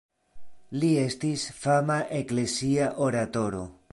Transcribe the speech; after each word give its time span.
Li 0.83 0.89
estis 1.01 1.43
fama 1.59 1.99
eklezia 2.23 2.91
oratoro. 3.09 3.63